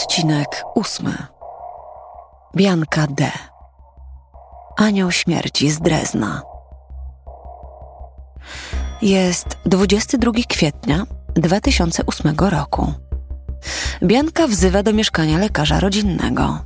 Odcinek 0.00 0.64
ósmy. 0.74 1.12
Bianka 2.56 3.06
D. 3.06 3.30
Anioł 4.76 5.10
śmierci 5.10 5.70
z 5.70 5.80
Drezna. 5.80 6.42
Jest 9.02 9.58
22 9.66 10.32
kwietnia 10.48 11.06
2008 11.34 12.36
roku. 12.38 12.92
Bianka 14.02 14.46
wzywa 14.46 14.82
do 14.82 14.92
mieszkania 14.92 15.38
lekarza 15.38 15.80
rodzinnego. 15.80 16.58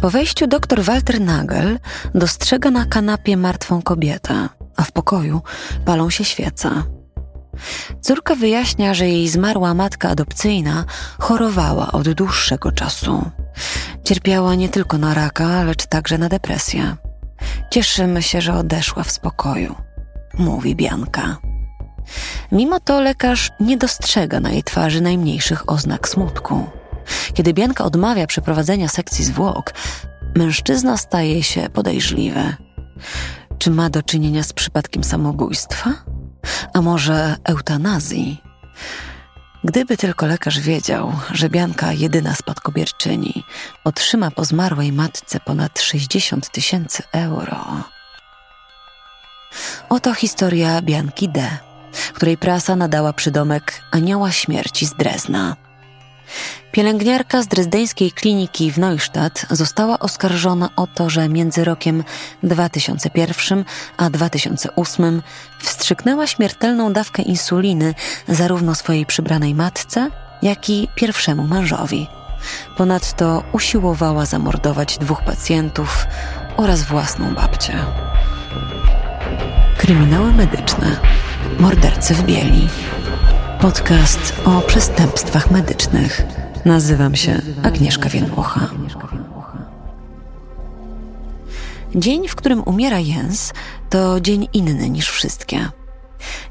Po 0.00 0.10
wejściu 0.10 0.46
dr 0.46 0.82
Walter 0.82 1.20
Nagel 1.20 1.78
dostrzega 2.14 2.70
na 2.70 2.84
kanapie 2.84 3.36
martwą 3.36 3.82
kobietę, 3.82 4.48
a 4.76 4.82
w 4.82 4.92
pokoju 4.92 5.40
palą 5.84 6.10
się 6.10 6.24
świece. 6.24 6.70
Córka 8.00 8.34
wyjaśnia, 8.34 8.94
że 8.94 9.08
jej 9.08 9.28
zmarła 9.28 9.74
matka 9.74 10.08
adopcyjna 10.08 10.84
chorowała 11.18 11.92
od 11.92 12.12
dłuższego 12.12 12.72
czasu. 12.72 13.30
Cierpiała 14.04 14.54
nie 14.54 14.68
tylko 14.68 14.98
na 14.98 15.14
raka, 15.14 15.62
lecz 15.62 15.86
także 15.86 16.18
na 16.18 16.28
depresję. 16.28 16.96
Cieszymy 17.70 18.22
się, 18.22 18.40
że 18.40 18.54
odeszła 18.54 19.02
w 19.02 19.10
spokoju, 19.10 19.74
mówi 20.38 20.76
Bianka. 20.76 21.36
Mimo 22.52 22.80
to 22.80 23.00
lekarz 23.00 23.50
nie 23.60 23.76
dostrzega 23.76 24.40
na 24.40 24.50
jej 24.50 24.62
twarzy 24.62 25.00
najmniejszych 25.00 25.70
oznak 25.70 26.08
smutku. 26.08 26.66
Kiedy 27.34 27.54
Bianka 27.54 27.84
odmawia 27.84 28.26
przeprowadzenia 28.26 28.88
sekcji 28.88 29.24
zwłok, 29.24 29.74
mężczyzna 30.36 30.96
staje 30.96 31.42
się 31.42 31.68
podejrzliwy. 31.68 32.56
Czy 33.58 33.70
ma 33.70 33.90
do 33.90 34.02
czynienia 34.02 34.42
z 34.42 34.52
przypadkiem 34.52 35.04
samobójstwa? 35.04 35.94
A 36.72 36.80
może 36.80 37.36
eutanazji? 37.44 38.42
Gdyby 39.64 39.96
tylko 39.96 40.26
lekarz 40.26 40.60
wiedział, 40.60 41.12
że 41.32 41.48
Bianka, 41.48 41.92
jedyna 41.92 42.34
spadkobierczyni, 42.34 43.44
otrzyma 43.84 44.30
po 44.30 44.44
zmarłej 44.44 44.92
matce 44.92 45.40
ponad 45.40 45.80
60 45.80 46.50
tysięcy 46.50 47.02
euro. 47.12 47.84
Oto 49.88 50.14
historia 50.14 50.82
Bianki 50.82 51.28
D., 51.28 51.58
której 52.14 52.38
prasa 52.38 52.76
nadała 52.76 53.12
przydomek 53.12 53.80
Anioła 53.90 54.32
Śmierci 54.32 54.86
z 54.86 54.94
Drezna. 54.94 55.56
Pielęgniarka 56.72 57.42
z 57.42 57.46
drezdeńskiej 57.46 58.12
kliniki 58.12 58.72
w 58.72 58.78
Neustadt 58.78 59.46
została 59.50 59.98
oskarżona 59.98 60.68
o 60.76 60.86
to, 60.86 61.10
że 61.10 61.28
między 61.28 61.64
rokiem 61.64 62.04
2001 62.42 63.64
a 63.96 64.10
2008 64.10 65.22
wstrzyknęła 65.58 66.26
śmiertelną 66.26 66.92
dawkę 66.92 67.22
insuliny 67.22 67.94
zarówno 68.28 68.74
swojej 68.74 69.06
przybranej 69.06 69.54
matce, 69.54 70.10
jak 70.42 70.70
i 70.70 70.88
pierwszemu 70.94 71.46
mężowi. 71.46 72.06
Ponadto 72.76 73.42
usiłowała 73.52 74.26
zamordować 74.26 74.98
dwóch 74.98 75.22
pacjentów 75.22 76.06
oraz 76.56 76.82
własną 76.82 77.34
babcię. 77.34 77.74
Kryminały 79.78 80.32
medyczne. 80.32 80.96
Mordercy 81.58 82.14
w 82.14 82.22
bieli. 82.22 82.68
Podcast 83.64 84.32
o 84.44 84.60
przestępstwach 84.60 85.50
medycznych. 85.50 86.22
Nazywam 86.64 87.16
się 87.16 87.40
Agnieszka 87.62 88.08
Więdłocha. 88.08 88.60
Dzień, 91.94 92.28
w 92.28 92.34
którym 92.34 92.62
umiera 92.62 92.98
Jens, 92.98 93.52
to 93.90 94.20
dzień 94.20 94.48
inny 94.52 94.90
niż 94.90 95.08
wszystkie. 95.08 95.68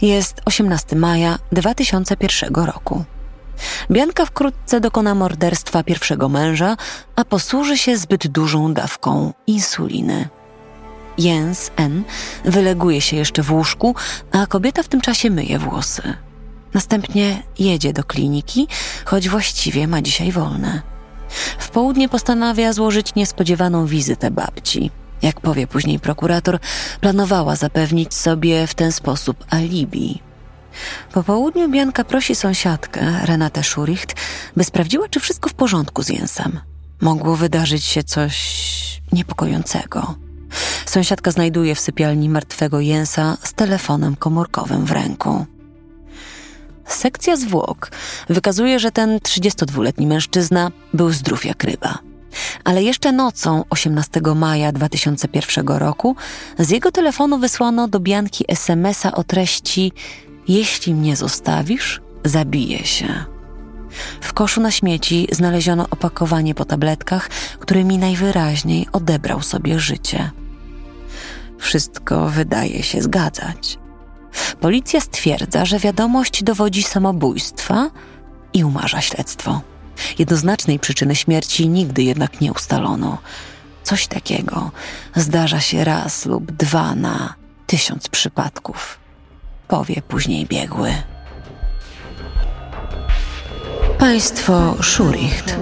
Jest 0.01 0.41
18 0.45 0.95
maja 0.95 1.39
2001 1.51 2.55
roku. 2.65 3.03
Bianka 3.91 4.25
wkrótce 4.25 4.79
dokona 4.79 5.15
morderstwa 5.15 5.83
pierwszego 5.83 6.29
męża, 6.29 6.77
a 7.15 7.25
posłuży 7.25 7.77
się 7.77 7.97
zbyt 7.97 8.27
dużą 8.27 8.73
dawką 8.73 9.33
insuliny. 9.47 10.29
Jens 11.17 11.71
N. 11.75 12.03
wyleguje 12.45 13.01
się 13.01 13.17
jeszcze 13.17 13.43
w 13.43 13.51
łóżku, 13.51 13.95
a 14.31 14.47
kobieta 14.47 14.83
w 14.83 14.87
tym 14.87 15.01
czasie 15.01 15.29
myje 15.29 15.59
włosy. 15.59 16.13
Następnie 16.73 17.43
jedzie 17.59 17.93
do 17.93 18.03
kliniki, 18.03 18.67
choć 19.05 19.29
właściwie 19.29 19.87
ma 19.87 20.01
dzisiaj 20.01 20.31
wolne. 20.31 20.81
W 21.59 21.69
południe 21.69 22.09
postanawia 22.09 22.73
złożyć 22.73 23.15
niespodziewaną 23.15 23.85
wizytę 23.85 24.31
babci. 24.31 24.91
Jak 25.21 25.41
powie 25.41 25.67
później 25.67 25.99
prokurator, 25.99 26.59
planowała 27.01 27.55
zapewnić 27.55 28.13
sobie 28.13 28.67
w 28.67 28.73
ten 28.73 28.91
sposób 28.91 29.45
alibi. 29.49 30.21
Po 31.11 31.23
południu 31.23 31.69
Bianka 31.69 32.03
prosi 32.03 32.35
sąsiadkę, 32.35 33.01
Renatę 33.25 33.63
Schuricht, 33.63 34.15
by 34.57 34.63
sprawdziła, 34.63 35.09
czy 35.09 35.19
wszystko 35.19 35.49
w 35.49 35.53
porządku 35.53 36.03
z 36.03 36.09
Jensem. 36.09 36.59
Mogło 37.01 37.35
wydarzyć 37.35 37.85
się 37.85 38.03
coś 38.03 39.01
niepokojącego. 39.11 40.15
Sąsiadka 40.85 41.31
znajduje 41.31 41.75
w 41.75 41.79
sypialni 41.79 42.29
martwego 42.29 42.79
Jensa 42.79 43.37
z 43.43 43.53
telefonem 43.53 44.15
komórkowym 44.15 44.85
w 44.85 44.91
ręku. 44.91 45.45
Sekcja 46.85 47.35
zwłok 47.35 47.91
wykazuje, 48.29 48.79
że 48.79 48.91
ten 48.91 49.17
32-letni 49.17 50.07
mężczyzna 50.07 50.71
był 50.93 51.11
zdrów 51.11 51.45
jak 51.45 51.63
ryba. 51.63 51.99
Ale 52.63 52.83
jeszcze 52.83 53.11
nocą 53.11 53.63
18 53.69 54.21
maja 54.35 54.71
2001 54.71 55.67
roku 55.67 56.15
z 56.59 56.69
jego 56.69 56.91
telefonu 56.91 57.39
wysłano 57.39 57.87
do 57.87 57.99
Bianki 57.99 58.45
SMS-a 58.47 59.11
o 59.11 59.23
treści 59.23 59.91
Jeśli 60.47 60.93
mnie 60.93 61.15
zostawisz, 61.15 62.01
zabiję 62.25 62.85
się. 62.85 63.25
W 64.21 64.33
koszu 64.33 64.61
na 64.61 64.71
śmieci 64.71 65.27
znaleziono 65.31 65.87
opakowanie 65.89 66.55
po 66.55 66.65
tabletkach, 66.65 67.29
którymi 67.59 67.97
najwyraźniej 67.97 68.87
odebrał 68.91 69.41
sobie 69.41 69.79
życie. 69.79 70.31
Wszystko 71.57 72.29
wydaje 72.29 72.83
się 72.83 73.01
zgadzać. 73.01 73.82
Policja 74.59 75.01
stwierdza, 75.01 75.65
że 75.65 75.79
wiadomość 75.79 76.43
dowodzi 76.43 76.83
samobójstwa 76.83 77.89
i 78.53 78.63
umarza 78.63 79.01
śledztwo. 79.01 79.61
Jednoznacznej 80.19 80.79
przyczyny 80.79 81.15
śmierci 81.15 81.69
nigdy 81.69 82.03
jednak 82.03 82.41
nie 82.41 82.51
ustalono. 82.51 83.17
Coś 83.83 84.07
takiego 84.07 84.71
zdarza 85.15 85.59
się 85.59 85.83
raz 85.83 86.25
lub 86.25 86.51
dwa 86.51 86.95
na 86.95 87.33
tysiąc 87.67 88.07
przypadków, 88.07 88.99
powie 89.67 90.01
później 90.07 90.45
biegły. 90.45 90.93
Państwo 93.97 94.75
Schuricht. 94.83 95.55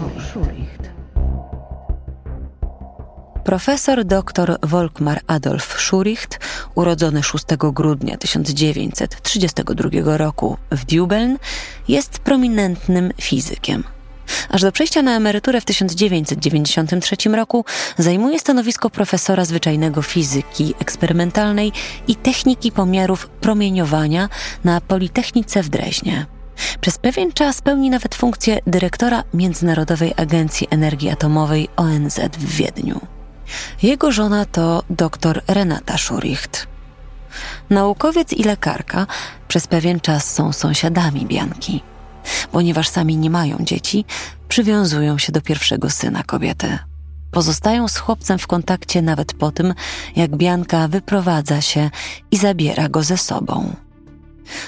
Profesor 3.44 4.06
dr 4.06 4.58
Volkmar 4.64 5.22
Adolf 5.28 5.82
Schuricht, 5.82 6.40
urodzony 6.76 7.24
6 7.24 7.46
grudnia 7.58 8.18
1932 8.18 10.18
roku 10.18 10.58
w 10.72 10.86
Dubeln, 10.86 11.38
jest 11.88 12.20
prominentnym 12.20 13.12
fizykiem. 13.22 13.84
Aż 14.50 14.62
do 14.62 14.72
przejścia 14.72 15.02
na 15.02 15.16
emeryturę 15.16 15.62
w 15.62 15.66
1993 15.66 17.30
roku 17.30 17.66
zajmuje 17.98 18.40
stanowisko 18.40 18.90
profesora 18.90 19.46
zwyczajnego 19.46 20.02
fizyki 20.02 20.74
eksperymentalnej 20.80 21.72
i 22.08 22.16
techniki 22.16 22.72
pomiarów 22.72 23.28
promieniowania 23.28 24.30
na 24.64 24.82
Politechnice 24.82 25.64
w 25.64 25.70
Dreźnie. 25.70 26.26
Przez 26.82 26.98
pewien 26.98 27.32
czas 27.32 27.62
pełni 27.62 27.90
nawet 27.90 28.16
funkcję 28.16 28.60
dyrektora 28.68 29.24
Międzynarodowej 29.34 30.14
Agencji 30.18 30.68
Energii 30.70 31.10
Atomowej 31.10 31.70
ONZ 31.76 32.20
w 32.20 32.56
Wiedniu. 32.56 33.21
Jego 33.84 34.12
żona 34.12 34.46
to 34.46 34.84
dr 34.90 35.42
Renata 35.48 35.98
Schuricht. 35.98 36.68
Naukowiec 37.70 38.34
i 38.34 38.44
lekarka 38.44 39.08
przez 39.48 39.68
pewien 39.68 40.00
czas 40.00 40.34
są 40.34 40.54
sąsiadami 40.54 41.26
Bianki. 41.26 41.84
Ponieważ 42.52 42.90
sami 42.90 43.18
nie 43.18 43.30
mają 43.30 43.58
dzieci, 43.60 44.06
przywiązują 44.48 45.18
się 45.18 45.32
do 45.32 45.42
pierwszego 45.42 45.90
syna 45.90 46.24
kobiety. 46.24 46.78
Pozostają 47.32 47.88
z 47.88 47.98
chłopcem 47.98 48.40
w 48.40 48.48
kontakcie 48.48 49.02
nawet 49.02 49.34
po 49.34 49.52
tym, 49.52 49.74
jak 50.16 50.36
Bianka 50.36 50.88
wyprowadza 50.88 51.62
się 51.62 51.90
i 52.32 52.38
zabiera 52.38 52.90
go 52.90 53.04
ze 53.04 53.18
sobą. 53.18 53.76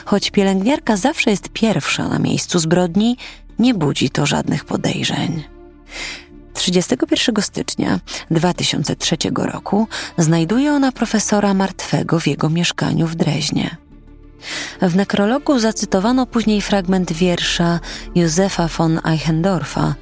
Choć 0.05 0.31
pielęgniarka 0.31 0.97
zawsze 0.97 1.31
jest 1.31 1.49
pierwsza 1.49 2.07
na 2.07 2.19
miejscu 2.19 2.59
zbrodni, 2.59 3.17
nie 3.59 3.73
budzi 3.73 4.09
to 4.09 4.25
żadnych 4.25 4.65
podejrzeń. 4.65 5.43
31 6.53 7.43
stycznia 7.43 7.99
2003 8.31 9.17
roku 9.35 9.87
znajduje 10.17 10.71
ona 10.71 10.91
profesora 10.91 11.53
martwego 11.53 12.19
w 12.19 12.27
jego 12.27 12.49
mieszkaniu 12.49 13.07
w 13.07 13.15
Dreźnie. 13.15 13.77
W 14.81 14.95
nekrologu 14.95 15.59
zacytowano 15.59 16.25
później 16.25 16.61
fragment 16.61 17.13
wiersza 17.13 17.79
Józefa 18.15 18.67
von 18.67 18.99
Eichendorfa 19.05 19.95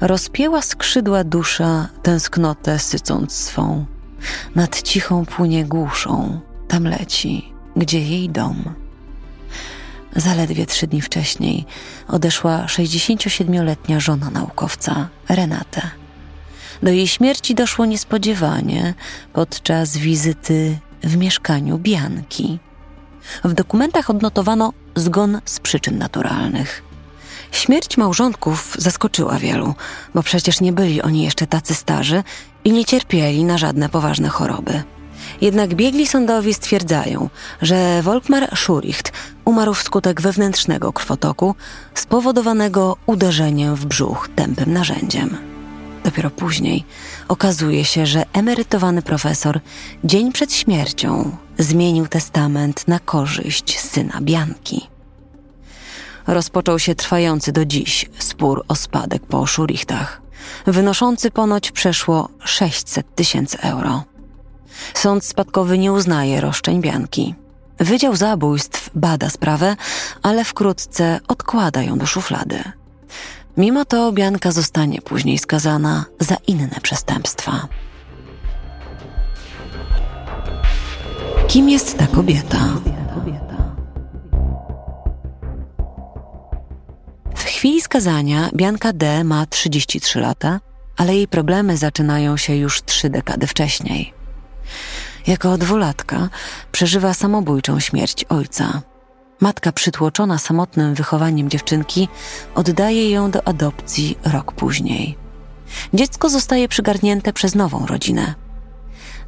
Rozpięła 0.00 0.62
skrzydła 0.62 1.24
dusza, 1.24 1.88
tęsknotę 2.02 2.78
sycąc 2.78 3.32
swą. 3.32 3.84
Nad 4.54 4.82
cichą 4.82 5.26
płynie 5.26 5.64
głuszą, 5.64 6.40
tam 6.68 6.84
leci, 6.84 7.52
gdzie 7.76 8.00
jej 8.00 8.30
dom. 8.30 8.85
Zaledwie 10.16 10.66
trzy 10.66 10.86
dni 10.86 11.02
wcześniej 11.02 11.64
odeszła 12.08 12.66
67-letnia 12.66 14.00
żona 14.00 14.30
naukowca, 14.30 15.08
Renate. 15.28 15.90
Do 16.82 16.90
jej 16.90 17.08
śmierci 17.08 17.54
doszło 17.54 17.84
niespodziewanie 17.84 18.94
podczas 19.32 19.96
wizyty 19.96 20.78
w 21.02 21.16
mieszkaniu 21.16 21.78
Bianki. 21.78 22.58
W 23.44 23.52
dokumentach 23.52 24.10
odnotowano 24.10 24.72
zgon 24.94 25.40
z 25.44 25.60
przyczyn 25.60 25.98
naturalnych. 25.98 26.82
Śmierć 27.52 27.96
małżonków 27.96 28.76
zaskoczyła 28.78 29.38
wielu, 29.38 29.74
bo 30.14 30.22
przecież 30.22 30.60
nie 30.60 30.72
byli 30.72 31.02
oni 31.02 31.22
jeszcze 31.22 31.46
tacy 31.46 31.74
starzy 31.74 32.22
i 32.64 32.72
nie 32.72 32.84
cierpieli 32.84 33.44
na 33.44 33.58
żadne 33.58 33.88
poważne 33.88 34.28
choroby. 34.28 34.82
Jednak 35.40 35.74
biegli 35.74 36.06
sądowi 36.06 36.54
stwierdzają, 36.54 37.30
że 37.62 38.02
Volkmar 38.02 38.56
Schuricht 38.56 39.12
umarł 39.44 39.74
wskutek 39.74 40.20
wewnętrznego 40.20 40.92
krwotoku 40.92 41.54
spowodowanego 41.94 42.96
uderzeniem 43.06 43.74
w 43.74 43.86
brzuch 43.86 44.28
tępym 44.36 44.72
narzędziem. 44.72 45.36
Dopiero 46.04 46.30
później 46.30 46.84
okazuje 47.28 47.84
się, 47.84 48.06
że 48.06 48.24
emerytowany 48.32 49.02
profesor 49.02 49.60
dzień 50.04 50.32
przed 50.32 50.52
śmiercią 50.52 51.36
zmienił 51.58 52.08
testament 52.08 52.88
na 52.88 52.98
korzyść 52.98 53.80
syna 53.80 54.20
Bianki. 54.20 54.88
Rozpoczął 56.26 56.78
się 56.78 56.94
trwający 56.94 57.52
do 57.52 57.64
dziś 57.64 58.10
spór 58.18 58.64
o 58.68 58.74
spadek 58.74 59.26
po 59.26 59.46
Schurichtach, 59.46 60.22
wynoszący 60.66 61.30
ponoć 61.30 61.72
przeszło 61.72 62.28
600 62.44 63.14
tysięcy 63.14 63.58
euro. 63.60 64.04
Sąd 64.94 65.24
spadkowy 65.24 65.78
nie 65.78 65.92
uznaje 65.92 66.40
roszczeń 66.40 66.80
Bianki. 66.80 67.34
Wydział 67.78 68.16
Zabójstw 68.16 68.90
bada 68.94 69.30
sprawę, 69.30 69.76
ale 70.22 70.44
wkrótce 70.44 71.20
odkłada 71.28 71.82
ją 71.82 71.98
do 71.98 72.06
szuflady. 72.06 72.64
Mimo 73.56 73.84
to 73.84 74.12
Bianka 74.12 74.52
zostanie 74.52 75.02
później 75.02 75.38
skazana 75.38 76.04
za 76.20 76.36
inne 76.46 76.80
przestępstwa. 76.82 77.68
Kim 81.48 81.68
jest 81.70 81.98
ta 81.98 82.06
kobieta? 82.06 82.58
W 87.36 87.42
chwili 87.44 87.80
skazania 87.80 88.50
Bianka 88.54 88.92
D. 88.92 89.24
ma 89.24 89.46
33 89.46 90.20
lata, 90.20 90.60
ale 90.96 91.14
jej 91.14 91.28
problemy 91.28 91.76
zaczynają 91.76 92.36
się 92.36 92.56
już 92.56 92.82
trzy 92.82 93.10
dekady 93.10 93.46
wcześniej. 93.46 94.14
Jako 95.26 95.58
dwulatka 95.58 96.28
przeżywa 96.72 97.14
samobójczą 97.14 97.80
śmierć 97.80 98.24
ojca. 98.24 98.82
Matka 99.40 99.72
przytłoczona 99.72 100.38
samotnym 100.38 100.94
wychowaniem 100.94 101.50
dziewczynki 101.50 102.08
oddaje 102.54 103.10
ją 103.10 103.30
do 103.30 103.48
adopcji 103.48 104.18
rok 104.24 104.52
później. 104.52 105.18
Dziecko 105.94 106.30
zostaje 106.30 106.68
przygarnięte 106.68 107.32
przez 107.32 107.54
nową 107.54 107.86
rodzinę. 107.86 108.34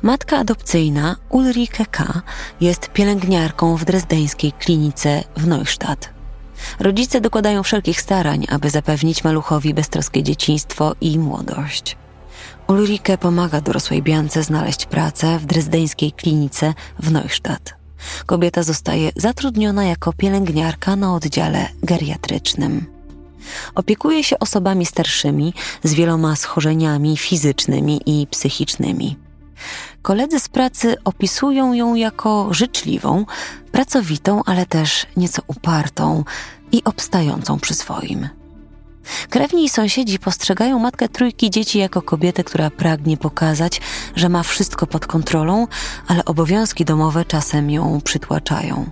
Matka 0.03 0.39
adopcyjna 0.39 1.17
Ulrike 1.29 1.87
K. 1.87 2.23
jest 2.61 2.89
pielęgniarką 2.89 3.77
w 3.77 3.85
drezdeńskiej 3.85 4.53
klinice 4.53 5.25
w 5.37 5.47
Neustadt. 5.47 6.11
Rodzice 6.81 7.21
dokładają 7.21 7.63
wszelkich 7.63 8.01
starań, 8.01 8.47
aby 8.51 8.71
zapewnić 8.71 9.25
maluchowi 9.25 9.75
beztroskie 9.75 10.23
dzieciństwo 10.23 10.95
i 11.01 11.19
młodość. 11.19 11.97
Ulrike 12.69 13.19
pomaga 13.19 13.61
dorosłej 13.61 14.03
Biance 14.03 14.43
znaleźć 14.43 14.87
pracę 14.87 15.39
w 15.39 15.47
drezdeńskiej 15.47 16.13
klinice 16.13 16.75
w 16.99 17.13
Neustadt. 17.13 17.75
Kobieta 18.27 18.63
zostaje 18.63 19.11
zatrudniona 19.17 19.85
jako 19.85 20.13
pielęgniarka 20.13 20.97
na 20.97 21.15
oddziale 21.15 21.69
geriatrycznym. 21.83 22.87
Opiekuje 23.75 24.25
się 24.25 24.39
osobami 24.39 24.87
starszymi 24.87 25.55
z 25.85 25.95
wieloma 25.95 26.37
schorzeniami 26.37 27.17
fizycznymi 27.17 28.01
i 28.07 28.27
psychicznymi. 28.27 29.17
Koledzy 30.03 30.41
z 30.41 30.49
pracy 30.49 30.97
opisują 31.05 31.73
ją 31.73 31.95
jako 31.95 32.49
życzliwą, 32.51 33.27
pracowitą, 33.73 34.43
ale 34.47 34.67
też 34.67 35.07
nieco 35.17 35.43
upartą 35.47 36.25
i 36.73 36.85
obstającą 36.85 37.59
przy 37.59 37.75
swoim. 37.75 38.29
Krewni 39.31 39.65
i 39.65 39.69
sąsiedzi 39.69 40.19
postrzegają 40.19 40.79
matkę 40.79 41.09
trójki 41.09 41.51
dzieci 41.51 41.79
jako 41.79 42.03
kobietę, 42.03 42.45
która 42.45 42.71
pragnie 42.71 43.17
pokazać, 43.17 43.81
że 44.17 44.29
ma 44.29 44.43
wszystko 44.43 44.87
pod 44.87 45.07
kontrolą, 45.07 45.67
ale 46.07 46.25
obowiązki 46.25 46.85
domowe 46.85 47.25
czasem 47.25 47.71
ją 47.71 48.01
przytłaczają. 48.05 48.91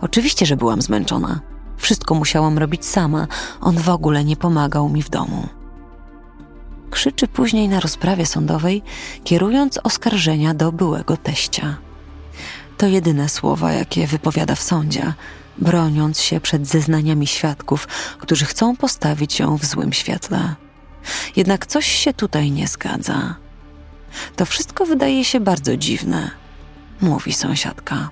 Oczywiście, 0.00 0.46
że 0.46 0.56
byłam 0.56 0.82
zmęczona. 0.82 1.40
Wszystko 1.76 2.14
musiałam 2.14 2.58
robić 2.58 2.84
sama, 2.84 3.26
on 3.60 3.76
w 3.76 3.88
ogóle 3.88 4.24
nie 4.24 4.36
pomagał 4.36 4.88
mi 4.88 5.02
w 5.02 5.10
domu. 5.10 5.48
Krzyczy 6.90 7.28
później 7.28 7.68
na 7.68 7.80
rozprawie 7.80 8.26
sądowej, 8.26 8.82
kierując 9.24 9.78
oskarżenia 9.82 10.54
do 10.54 10.72
byłego 10.72 11.16
teścia. 11.16 11.76
To 12.76 12.86
jedyne 12.86 13.28
słowa, 13.28 13.72
jakie 13.72 14.06
wypowiada 14.06 14.54
w 14.54 14.62
sądzie, 14.62 15.14
broniąc 15.58 16.20
się 16.20 16.40
przed 16.40 16.66
zeznaniami 16.66 17.26
świadków, 17.26 17.88
którzy 18.18 18.44
chcą 18.44 18.76
postawić 18.76 19.38
ją 19.38 19.58
w 19.58 19.64
złym 19.64 19.92
świetle. 19.92 20.54
Jednak 21.36 21.66
coś 21.66 21.86
się 21.86 22.12
tutaj 22.12 22.50
nie 22.50 22.68
zgadza. 22.68 23.34
To 24.36 24.46
wszystko 24.46 24.86
wydaje 24.86 25.24
się 25.24 25.40
bardzo 25.40 25.76
dziwne, 25.76 26.30
mówi 27.00 27.32
sąsiadka. 27.32 28.10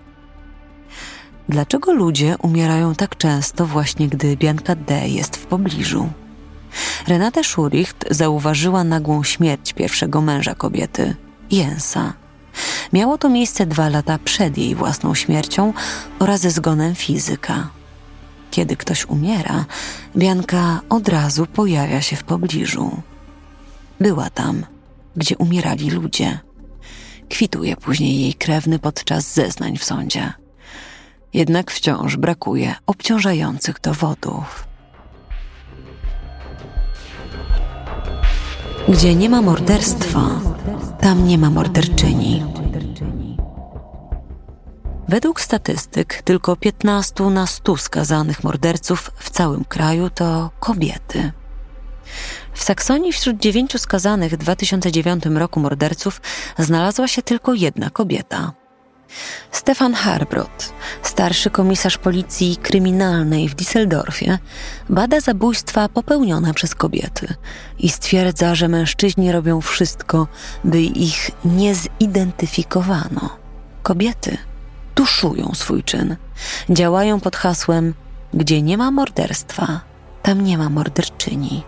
Dlaczego 1.49 1.93
ludzie 1.93 2.37
umierają 2.43 2.95
tak 2.95 3.17
często 3.17 3.67
właśnie 3.67 4.09
gdy 4.09 4.37
Bianka 4.37 4.75
D 4.77 5.09
jest 5.09 5.37
w 5.37 5.47
pobliżu? 5.47 6.09
Renate 7.09 7.45
Schuricht 7.45 8.05
zauważyła 8.11 8.85
nagłą 8.85 9.23
śmierć 9.23 9.73
pierwszego 9.73 10.21
męża 10.21 10.55
kobiety, 10.55 11.17
Jensa. 11.51 12.22
Miało 12.93 13.19
to 13.19 13.29
miejsce 13.29 13.67
dwa 13.67 13.89
lata 13.89 14.19
przed 14.25 14.59
jej 14.59 14.75
własną 14.75 15.15
śmiercią 15.15 15.73
oraz 16.19 16.41
zgonem 16.41 16.95
fizyka. 16.95 17.69
Kiedy 18.51 18.77
ktoś 18.77 19.07
umiera, 19.07 19.65
Bianka 20.17 20.81
od 20.89 21.09
razu 21.09 21.47
pojawia 21.47 22.03
się 22.03 22.17
w 22.17 22.25
pobliżu. 22.25 23.03
Była 24.01 24.31
tam, 24.31 24.67
gdzie 25.17 25.37
umierali 25.37 25.91
ludzie. 25.91 26.39
Kwituje 27.29 27.77
później 27.77 28.21
jej 28.21 28.35
krewny 28.35 28.79
podczas 28.79 29.33
zeznań 29.33 29.79
w 29.79 29.85
sądzie. 29.85 30.33
Jednak 31.35 31.71
wciąż 31.71 32.17
brakuje 32.17 32.75
obciążających 32.87 33.81
dowodów. 33.81 34.69
Gdzie 38.89 39.15
nie 39.15 39.31
ma 39.31 39.43
morderstwa, 39.43 40.21
tam 41.03 41.27
nie 41.27 41.39
ma 41.39 41.51
morderczyni. 41.51 42.45
Według 45.09 45.41
statystyk 45.41 46.23
tylko 46.23 46.57
15 46.57 47.25
na 47.25 47.47
100 47.47 47.77
skazanych 47.77 48.45
morderców 48.45 49.11
w 49.17 49.31
całym 49.31 49.65
kraju 49.65 50.11
to 50.11 50.51
kobiety. 50.61 51.33
W 52.53 52.63
Saksonii 52.65 53.13
wśród 53.13 53.39
dziewięciu 53.39 53.79
skazanych 53.79 54.33
w 54.33 54.37
2009 54.37 55.25
roku 55.27 55.61
morderców 55.61 56.21
znalazła 56.59 57.09
się 57.09 57.23
tylko 57.23 57.55
jedna 57.55 57.91
kobieta. 57.91 58.53
Stefan 59.51 59.95
Harbrot, 59.95 60.73
starszy 61.03 61.51
komisarz 61.51 61.99
policji 61.99 62.57
kryminalnej 62.57 63.49
w 63.49 63.55
Düsseldorfie, 63.55 64.39
bada 64.89 65.21
zabójstwa 65.21 65.89
popełnione 65.89 66.55
przez 66.55 66.75
kobiety 66.75 67.35
i 67.79 67.89
stwierdza, 67.89 68.55
że 68.55 68.69
mężczyźni 68.69 69.33
robią 69.33 69.61
wszystko, 69.61 70.27
by 70.65 70.83
ich 70.83 71.31
nie 71.45 71.75
zidentyfikowano. 71.75 73.37
Kobiety 73.83 74.39
tuszują 74.95 75.51
swój 75.55 75.83
czyn, 75.83 76.17
działają 76.71 77.21
pod 77.21 77.37
hasłem: 77.37 77.95
Gdzie 78.35 78.63
nie 78.63 78.79
ma 78.79 78.91
morderstwa, 78.91 79.81
tam 80.23 80.45
nie 80.45 80.59
ma 80.59 80.69
morderczyni. 80.69 81.65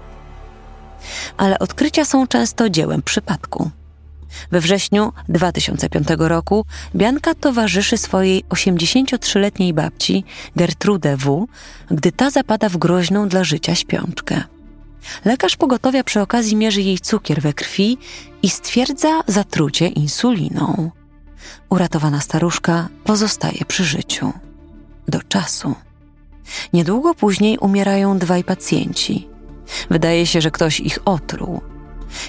Ale 1.37 1.59
odkrycia 1.59 2.05
są 2.05 2.27
często 2.27 2.71
dziełem 2.71 3.03
przypadku. 3.03 3.71
We 4.53 4.61
wrześniu 4.61 5.12
2005 5.29 6.09
roku 6.19 6.64
Bianka 6.95 7.35
towarzyszy 7.35 7.99
swojej 7.99 8.45
83-letniej 8.45 9.75
babci 9.75 10.25
Gertrude 10.57 11.17
W., 11.17 11.47
gdy 11.91 12.12
ta 12.12 12.31
zapada 12.31 12.69
w 12.69 12.76
groźną 12.76 13.29
dla 13.29 13.45
życia 13.45 13.75
śpiączkę. 13.75 14.43
Lekarz 15.25 15.57
pogotowia 15.57 16.05
przy 16.05 16.21
okazji 16.21 16.57
mierzy 16.57 16.83
jej 16.83 16.99
cukier 16.99 17.43
we 17.43 17.53
krwi 17.53 17.99
i 18.43 18.50
stwierdza 18.50 19.21
zatrucie 19.26 19.88
insuliną. 19.88 20.91
Uratowana 21.71 22.21
staruszka 22.21 22.88
pozostaje 23.05 23.64
przy 23.69 23.85
życiu. 23.85 24.33
Do 25.09 25.23
czasu. 25.23 25.75
Niedługo 26.73 27.14
później 27.14 27.59
umierają 27.59 28.19
dwaj 28.19 28.45
pacjenci. 28.45 29.29
Wydaje 29.91 30.26
się, 30.26 30.41
że 30.41 30.50
ktoś 30.50 30.81
ich 30.81 30.99
otruł. 31.05 31.61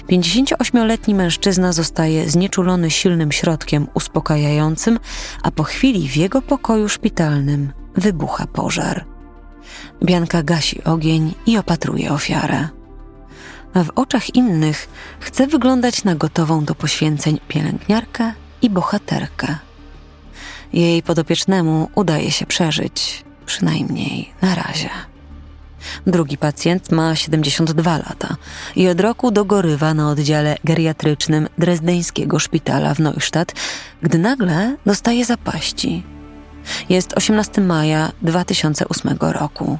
58-letni 0.08 1.14
mężczyzna 1.14 1.72
zostaje 1.72 2.30
znieczulony 2.30 2.90
silnym 2.90 3.32
środkiem 3.32 3.86
uspokajającym, 3.94 4.98
a 5.42 5.50
po 5.50 5.62
chwili 5.62 6.08
w 6.08 6.16
jego 6.16 6.42
pokoju 6.42 6.88
szpitalnym 6.88 7.72
wybucha 7.96 8.46
pożar. 8.46 9.04
Bianka 10.04 10.42
gasi 10.42 10.84
ogień 10.84 11.34
i 11.46 11.58
opatruje 11.58 12.12
ofiarę. 12.12 12.68
W 13.74 13.90
oczach 13.94 14.34
innych 14.34 14.88
chce 15.20 15.46
wyglądać 15.46 16.04
na 16.04 16.14
gotową 16.14 16.64
do 16.64 16.74
poświęceń 16.74 17.38
pielęgniarkę 17.48 18.32
i 18.62 18.70
bohaterkę. 18.70 19.56
Jej 20.72 21.02
podopiecznemu 21.02 21.90
udaje 21.94 22.30
się 22.30 22.46
przeżyć, 22.46 23.24
przynajmniej 23.46 24.32
na 24.42 24.54
razie. 24.54 24.90
Drugi 26.06 26.38
pacjent 26.38 26.92
ma 26.92 27.14
72 27.14 27.98
lata 27.98 28.36
i 28.76 28.88
od 28.88 29.00
roku 29.00 29.30
dogorywa 29.30 29.94
na 29.94 30.10
oddziale 30.10 30.56
geriatrycznym 30.64 31.48
drezdeńskiego 31.58 32.38
szpitala 32.38 32.94
w 32.94 32.98
Neustadt, 32.98 33.52
gdy 34.02 34.18
nagle 34.18 34.76
dostaje 34.86 35.24
zapaści. 35.24 36.02
Jest 36.88 37.12
18 37.16 37.60
maja 37.60 38.12
2008 38.22 39.16
roku. 39.20 39.78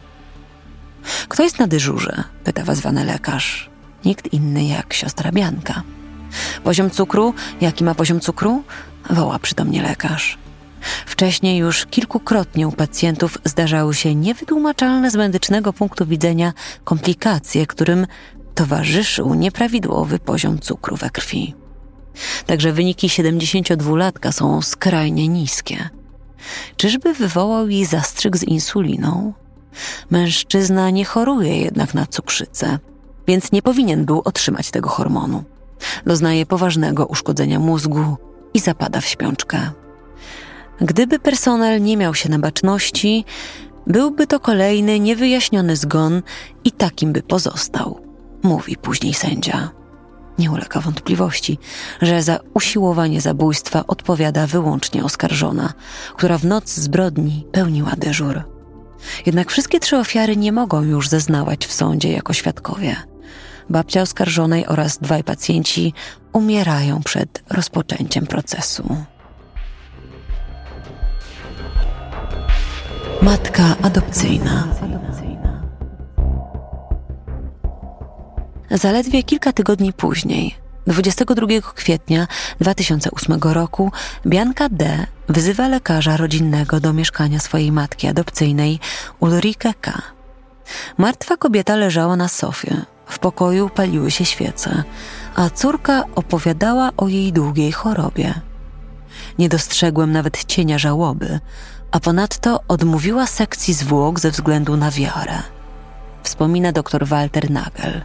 Kto 1.28 1.42
jest 1.42 1.58
na 1.58 1.66
dyżurze? 1.66 2.24
pyta 2.44 2.62
wezwany 2.62 3.04
lekarz. 3.04 3.70
Nikt 4.04 4.32
inny 4.32 4.64
jak 4.64 4.94
siostra 4.94 5.32
Bianka. 5.32 5.82
Poziom 6.64 6.90
cukru? 6.90 7.34
Jaki 7.60 7.84
ma 7.84 7.94
poziom 7.94 8.20
cukru? 8.20 8.62
Woła 9.10 9.38
przytomnie 9.38 9.82
lekarz. 9.82 10.38
Wcześniej 11.06 11.58
już 11.58 11.86
kilkukrotnie 11.86 12.68
u 12.68 12.72
pacjentów 12.72 13.38
zdarzały 13.44 13.94
się 13.94 14.14
niewytłumaczalne 14.14 15.10
z 15.10 15.16
medycznego 15.16 15.72
punktu 15.72 16.06
widzenia 16.06 16.52
komplikacje, 16.84 17.66
którym 17.66 18.06
towarzyszył 18.54 19.34
nieprawidłowy 19.34 20.18
poziom 20.18 20.58
cukru 20.58 20.96
we 20.96 21.10
krwi. 21.10 21.54
Także 22.46 22.72
wyniki 22.72 23.08
72-latka 23.08 24.32
są 24.32 24.62
skrajnie 24.62 25.28
niskie. 25.28 25.88
Czyżby 26.76 27.14
wywołał 27.14 27.68
jej 27.68 27.84
zastrzyk 27.84 28.36
z 28.36 28.42
insuliną? 28.42 29.32
Mężczyzna 30.10 30.90
nie 30.90 31.04
choruje 31.04 31.58
jednak 31.58 31.94
na 31.94 32.06
cukrzycę, 32.06 32.78
więc 33.26 33.52
nie 33.52 33.62
powinien 33.62 34.04
był 34.04 34.22
otrzymać 34.24 34.70
tego 34.70 34.88
hormonu. 34.88 35.44
Doznaje 36.06 36.46
poważnego 36.46 37.06
uszkodzenia 37.06 37.58
mózgu 37.58 38.16
i 38.54 38.60
zapada 38.60 39.00
w 39.00 39.06
śpiączkę. 39.06 39.70
Gdyby 40.80 41.18
personel 41.18 41.82
nie 41.82 41.96
miał 41.96 42.14
się 42.14 42.28
na 42.28 42.38
baczności, 42.38 43.24
byłby 43.86 44.26
to 44.26 44.40
kolejny 44.40 45.00
niewyjaśniony 45.00 45.76
zgon 45.76 46.22
i 46.64 46.72
takim 46.72 47.12
by 47.12 47.22
pozostał, 47.22 48.00
mówi 48.42 48.76
później 48.76 49.14
sędzia. 49.14 49.70
Nie 50.38 50.50
ulega 50.50 50.80
wątpliwości, 50.80 51.58
że 52.02 52.22
za 52.22 52.38
usiłowanie 52.54 53.20
zabójstwa 53.20 53.86
odpowiada 53.86 54.46
wyłącznie 54.46 55.04
oskarżona, 55.04 55.72
która 56.16 56.38
w 56.38 56.44
noc 56.44 56.74
zbrodni 56.74 57.46
pełniła 57.52 57.92
dyżur. 57.96 58.42
Jednak 59.26 59.50
wszystkie 59.50 59.80
trzy 59.80 59.96
ofiary 59.96 60.36
nie 60.36 60.52
mogą 60.52 60.82
już 60.82 61.08
zeznawać 61.08 61.66
w 61.66 61.72
sądzie 61.72 62.12
jako 62.12 62.32
świadkowie. 62.32 62.96
Babcia 63.70 64.02
oskarżonej 64.02 64.66
oraz 64.66 64.98
dwaj 64.98 65.24
pacjenci 65.24 65.92
umierają 66.32 67.02
przed 67.02 67.42
rozpoczęciem 67.50 68.26
procesu. 68.26 68.96
Matka 73.22 73.76
adopcyjna. 73.82 74.68
Zaledwie 78.70 79.22
kilka 79.22 79.52
tygodni 79.52 79.92
później, 79.92 80.54
22 80.86 81.46
kwietnia 81.74 82.26
2008 82.60 83.40
roku, 83.42 83.92
Bianka 84.26 84.68
D. 84.68 85.06
wyzywa 85.28 85.68
lekarza 85.68 86.16
rodzinnego 86.16 86.80
do 86.80 86.92
mieszkania 86.92 87.40
swojej 87.40 87.72
matki 87.72 88.06
adopcyjnej, 88.06 88.80
Ulrike 89.20 89.74
K. 89.80 90.02
Martwa 90.98 91.36
kobieta 91.36 91.76
leżała 91.76 92.16
na 92.16 92.28
sofie. 92.28 92.82
W 93.06 93.18
pokoju 93.18 93.68
paliły 93.68 94.10
się 94.10 94.24
świece, 94.24 94.82
a 95.34 95.50
córka 95.50 96.04
opowiadała 96.14 96.90
o 96.96 97.08
jej 97.08 97.32
długiej 97.32 97.72
chorobie. 97.72 98.34
Nie 99.38 99.48
dostrzegłem 99.48 100.12
nawet 100.12 100.44
cienia 100.44 100.78
żałoby, 100.78 101.40
a 101.90 102.00
ponadto 102.00 102.60
odmówiła 102.68 103.26
sekcji 103.26 103.74
zwłok 103.74 104.20
ze 104.20 104.30
względu 104.30 104.76
na 104.76 104.90
wiarę. 104.90 105.42
Wspomina 106.22 106.72
dr 106.72 107.06
Walter 107.06 107.50
Nagel. 107.50 108.02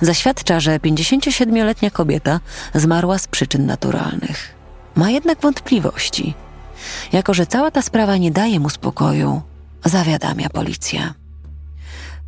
Zaświadcza, 0.00 0.60
że 0.60 0.78
57-letnia 0.78 1.90
kobieta 1.90 2.40
zmarła 2.74 3.18
z 3.18 3.28
przyczyn 3.28 3.66
naturalnych. 3.66 4.54
Ma 4.94 5.10
jednak 5.10 5.40
wątpliwości. 5.40 6.34
Jako, 7.12 7.34
że 7.34 7.46
cała 7.46 7.70
ta 7.70 7.82
sprawa 7.82 8.16
nie 8.16 8.30
daje 8.30 8.60
mu 8.60 8.70
spokoju, 8.70 9.42
zawiadamia 9.84 10.48
policję. 10.48 11.14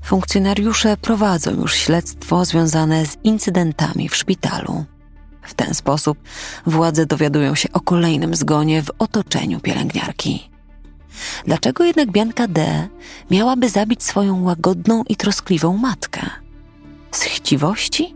Funkcjonariusze 0.05 0.97
prowadzą 0.97 1.51
już 1.51 1.75
śledztwo 1.75 2.45
związane 2.45 3.07
z 3.07 3.17
incydentami 3.25 4.09
w 4.09 4.17
szpitalu. 4.17 4.85
W 5.43 5.55
ten 5.55 5.75
sposób 5.75 6.19
władze 6.67 7.07
dowiadują 7.07 7.55
się 7.55 7.73
o 7.73 7.81
kolejnym 7.81 8.35
zgonie 8.35 8.83
w 8.83 8.91
otoczeniu 8.99 9.61
pielęgniarki. 9.61 10.51
Dlaczego 11.47 11.85
jednak 11.85 12.11
Bianka 12.11 12.49
D. 12.49 12.89
miałaby 13.31 13.69
zabić 13.69 14.03
swoją 14.03 14.43
łagodną 14.43 15.05
i 15.09 15.17
troskliwą 15.17 15.77
matkę? 15.77 16.21
Z 17.11 17.23
chciwości? 17.23 18.15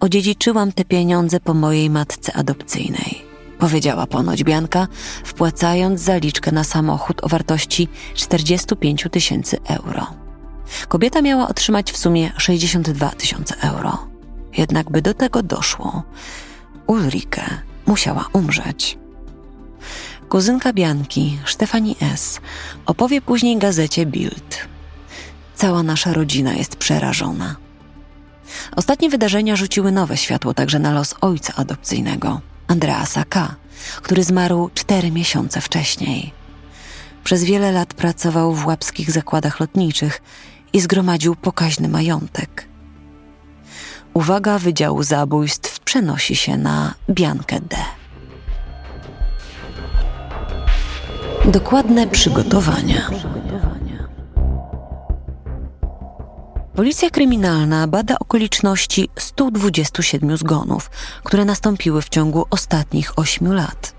Odziedziczyłam 0.00 0.72
te 0.72 0.84
pieniądze 0.84 1.40
po 1.40 1.54
mojej 1.54 1.90
matce 1.90 2.32
adopcyjnej, 2.32 3.22
powiedziała 3.58 4.06
ponoć 4.06 4.44
Bianka, 4.44 4.86
wpłacając 5.24 6.00
zaliczkę 6.00 6.52
na 6.52 6.64
samochód 6.64 7.24
o 7.24 7.28
wartości 7.28 7.88
45 8.14 9.06
tysięcy 9.10 9.58
euro. 9.68 10.06
Kobieta 10.88 11.22
miała 11.22 11.48
otrzymać 11.48 11.92
w 11.92 11.96
sumie 11.96 12.32
62 12.36 13.08
tysiące 13.10 13.54
euro. 13.60 14.06
Jednak 14.58 14.90
by 14.90 15.02
do 15.02 15.14
tego 15.14 15.42
doszło, 15.42 16.02
Ulrike 16.86 17.44
musiała 17.86 18.28
umrzeć. 18.32 18.98
Kuzynka 20.34 20.72
Bianki, 20.72 21.38
Stefani 21.46 21.96
S., 22.00 22.40
opowie 22.86 23.20
później 23.22 23.58
gazecie 23.58 24.06
Bild. 24.06 24.68
Cała 25.54 25.82
nasza 25.82 26.12
rodzina 26.12 26.54
jest 26.54 26.76
przerażona. 26.76 27.56
Ostatnie 28.76 29.10
wydarzenia 29.10 29.56
rzuciły 29.56 29.92
nowe 29.92 30.16
światło 30.16 30.54
także 30.54 30.78
na 30.78 30.92
los 30.92 31.14
ojca 31.20 31.52
adopcyjnego, 31.56 32.40
Andreasa 32.66 33.24
K., 33.24 33.54
który 34.02 34.24
zmarł 34.24 34.70
cztery 34.74 35.10
miesiące 35.10 35.60
wcześniej. 35.60 36.32
Przez 37.24 37.44
wiele 37.44 37.72
lat 37.72 37.94
pracował 37.94 38.54
w 38.54 38.66
łapskich 38.66 39.10
zakładach 39.10 39.60
lotniczych 39.60 40.22
i 40.72 40.80
zgromadził 40.80 41.36
pokaźny 41.36 41.88
majątek. 41.88 42.68
Uwaga 44.14 44.58
Wydziału 44.58 45.02
Zabójstw 45.02 45.80
przenosi 45.80 46.36
się 46.36 46.56
na 46.56 46.94
Biankę 47.10 47.60
D. 47.60 47.76
Dokładne 51.52 52.06
przygotowania. 52.06 53.10
Policja 56.74 57.10
kryminalna 57.10 57.86
bada 57.86 58.18
okoliczności 58.20 59.08
127 59.18 60.36
zgonów, 60.36 60.90
które 61.24 61.44
nastąpiły 61.44 62.02
w 62.02 62.08
ciągu 62.08 62.46
ostatnich 62.50 63.18
8 63.18 63.52
lat. 63.52 63.94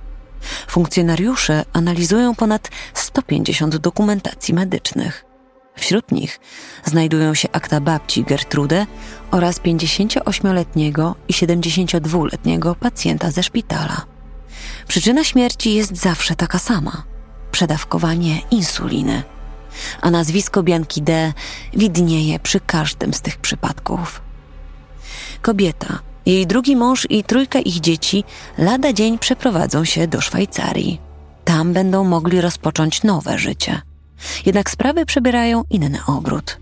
Funkcjonariusze 0.67 1.65
analizują 1.73 2.35
ponad 2.35 2.69
150 2.93 3.77
dokumentacji 3.77 4.53
medycznych. 4.53 5.25
Wśród 5.75 6.11
nich 6.11 6.39
znajdują 6.85 7.33
się 7.33 7.47
akta 7.51 7.81
babci 7.81 8.23
Gertrude 8.23 8.85
oraz 9.31 9.59
58-letniego 9.59 11.15
i 11.27 11.33
72-letniego 11.33 12.75
pacjenta 12.75 13.31
ze 13.31 13.43
szpitala. 13.43 14.01
Przyczyna 14.87 15.23
śmierci 15.23 15.73
jest 15.73 15.97
zawsze 15.97 16.35
taka 16.35 16.59
sama 16.59 17.14
przedawkowanie 17.55 18.41
insuliny. 18.51 19.23
A 20.01 20.11
nazwisko 20.11 20.63
Bianki 20.63 21.01
D 21.01 21.33
widnieje 21.73 22.39
przy 22.39 22.59
każdym 22.59 23.13
z 23.13 23.21
tych 23.21 23.37
przypadków. 23.37 24.21
Kobieta, 25.41 25.99
jej 26.25 26.47
drugi 26.47 26.75
mąż 26.75 27.07
i 27.09 27.23
trójka 27.23 27.59
ich 27.59 27.79
dzieci 27.79 28.23
lada 28.57 28.93
dzień 28.93 29.19
przeprowadzą 29.19 29.85
się 29.85 30.07
do 30.07 30.21
Szwajcarii. 30.21 31.01
Tam 31.45 31.73
będą 31.73 32.03
mogli 32.03 32.41
rozpocząć 32.41 33.03
nowe 33.03 33.37
życie. 33.37 33.81
Jednak 34.45 34.69
sprawy 34.69 35.05
przybierają 35.05 35.63
inny 35.69 35.99
obrót. 36.07 36.57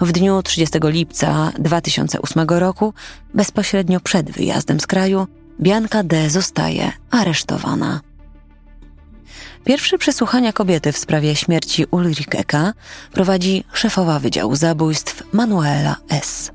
W 0.00 0.12
dniu 0.12 0.42
30 0.42 0.78
lipca 0.82 1.52
2008 1.58 2.48
roku, 2.48 2.94
bezpośrednio 3.34 4.00
przed 4.00 4.30
wyjazdem 4.30 4.80
z 4.80 4.86
kraju, 4.86 5.26
Bianka 5.60 6.02
D. 6.02 6.30
zostaje 6.30 6.92
aresztowana. 7.10 8.07
Pierwsze 9.64 9.98
przesłuchania 9.98 10.52
kobiety 10.52 10.92
w 10.92 10.98
sprawie 10.98 11.36
śmierci 11.36 11.86
Ulrike 11.90 12.44
K. 12.44 12.72
prowadzi 13.12 13.64
szefowa 13.72 14.18
Wydziału 14.18 14.56
Zabójstw 14.56 15.22
Manuela 15.32 15.96
S. 16.10 16.50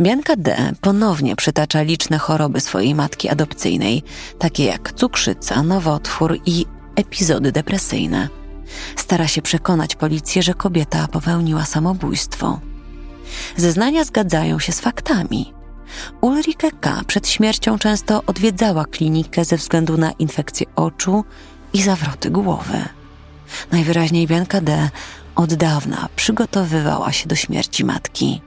Bianka 0.00 0.36
D. 0.36 0.72
ponownie 0.80 1.36
przytacza 1.36 1.82
liczne 1.82 2.18
choroby 2.18 2.60
swojej 2.60 2.94
matki 2.94 3.28
adopcyjnej, 3.28 4.02
takie 4.38 4.64
jak 4.64 4.92
cukrzyca, 4.92 5.62
nowotwór 5.62 6.38
i 6.46 6.66
epizody 6.96 7.52
depresyjne. 7.52 8.28
Stara 8.96 9.28
się 9.28 9.42
przekonać 9.42 9.96
policję, 9.96 10.42
że 10.42 10.54
kobieta 10.54 11.08
popełniła 11.08 11.64
samobójstwo. 11.64 12.60
Zeznania 13.56 14.04
zgadzają 14.04 14.58
się 14.58 14.72
z 14.72 14.80
faktami. 14.80 15.52
Ulrike 16.20 16.70
K. 16.80 17.02
przed 17.06 17.28
śmiercią 17.28 17.78
często 17.78 18.22
odwiedzała 18.26 18.84
klinikę 18.84 19.44
ze 19.44 19.56
względu 19.56 19.96
na 19.96 20.12
infekcję 20.12 20.66
oczu 20.76 21.24
i 21.72 21.82
zawroty 21.82 22.30
głowy. 22.30 22.84
Najwyraźniej 23.72 24.26
Bianka 24.26 24.60
D. 24.60 24.90
od 25.34 25.54
dawna 25.54 26.08
przygotowywała 26.16 27.12
się 27.12 27.28
do 27.28 27.34
śmierci 27.34 27.84
matki. 27.84 28.40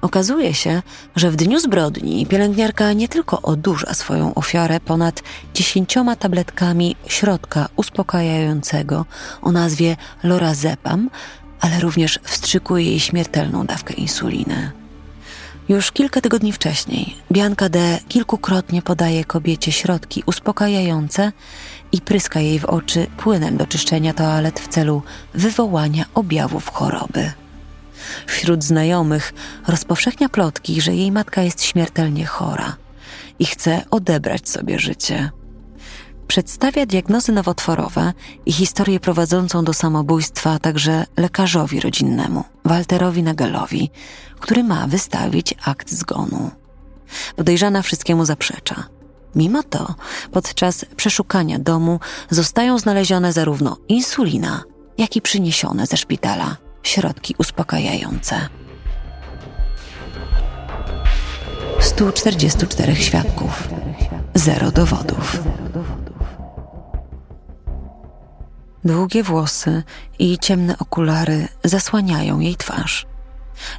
Okazuje 0.00 0.54
się, 0.54 0.82
że 1.16 1.30
w 1.30 1.36
dniu 1.36 1.60
zbrodni 1.60 2.26
pielęgniarka 2.26 2.92
nie 2.92 3.08
tylko 3.08 3.42
odurza 3.42 3.94
swoją 3.94 4.34
ofiarę 4.34 4.80
ponad 4.80 5.22
dziesięcioma 5.54 6.16
tabletkami 6.16 6.96
środka 7.06 7.68
uspokajającego 7.76 9.06
o 9.42 9.52
nazwie 9.52 9.96
lorazepam, 10.22 11.10
ale 11.60 11.80
również 11.80 12.18
wstrzykuje 12.22 12.84
jej 12.84 13.00
śmiertelną 13.00 13.66
dawkę 13.66 13.94
insuliny. 13.94 14.79
Już 15.70 15.92
kilka 15.92 16.20
tygodni 16.20 16.52
wcześniej 16.52 17.16
Bianka 17.32 17.68
D. 17.68 17.98
kilkukrotnie 18.08 18.82
podaje 18.82 19.24
kobiecie 19.24 19.72
środki 19.72 20.22
uspokajające 20.26 21.32
i 21.92 22.00
pryska 22.00 22.40
jej 22.40 22.58
w 22.58 22.64
oczy 22.64 23.06
płynem 23.16 23.56
do 23.56 23.66
czyszczenia 23.66 24.14
toalet 24.14 24.60
w 24.60 24.68
celu 24.68 25.02
wywołania 25.34 26.04
objawów 26.14 26.68
choroby. 26.68 27.32
Wśród 28.26 28.64
znajomych 28.64 29.32
rozpowszechnia 29.68 30.28
plotki, 30.28 30.80
że 30.80 30.94
jej 30.94 31.12
matka 31.12 31.42
jest 31.42 31.62
śmiertelnie 31.62 32.26
chora 32.26 32.76
i 33.38 33.46
chce 33.46 33.84
odebrać 33.90 34.48
sobie 34.48 34.78
życie. 34.78 35.30
Przedstawia 36.30 36.86
diagnozy 36.86 37.32
nowotworowe 37.32 38.12
i 38.46 38.52
historię 38.52 39.00
prowadzącą 39.00 39.64
do 39.64 39.72
samobójstwa 39.72 40.58
także 40.58 41.06
lekarzowi 41.16 41.80
rodzinnemu, 41.80 42.44
Walterowi 42.64 43.22
Nagelowi, 43.22 43.90
który 44.40 44.64
ma 44.64 44.86
wystawić 44.86 45.54
akt 45.64 45.90
zgonu. 45.90 46.50
Podejrzana 47.36 47.82
wszystkiemu 47.82 48.24
zaprzecza. 48.24 48.84
Mimo 49.34 49.62
to, 49.62 49.94
podczas 50.32 50.84
przeszukania 50.96 51.58
domu 51.58 52.00
zostają 52.30 52.78
znalezione 52.78 53.32
zarówno 53.32 53.76
insulina, 53.88 54.62
jak 54.98 55.16
i 55.16 55.22
przyniesione 55.22 55.86
ze 55.86 55.96
szpitala 55.96 56.56
środki 56.82 57.34
uspokajające. 57.38 58.48
144 61.80 62.96
świadków, 62.96 63.68
zero 64.34 64.70
dowodów. 64.70 65.40
Długie 68.84 69.22
włosy 69.22 69.82
i 70.18 70.38
ciemne 70.38 70.78
okulary 70.78 71.48
zasłaniają 71.64 72.40
jej 72.40 72.56
twarz. 72.56 73.06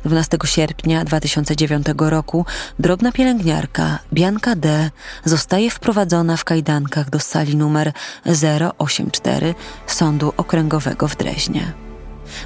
12 0.06 0.38
sierpnia 0.46 1.06
2009 1.06 1.88
roku 1.98 2.46
drobna 2.80 3.12
pielęgniarka 3.12 4.00
Bianka 4.14 4.56
D. 4.56 4.92
zostaje 5.26 5.72
wprowadzona 5.72 6.38
w 6.38 6.44
kajdankach 6.44 7.10
do 7.10 7.20
sali 7.20 7.56
numer 7.56 7.94
084 8.78 9.56
Sądu 9.88 10.34
Okręgowego 10.38 11.08
w 11.08 11.16
Dreźnie. 11.18 11.74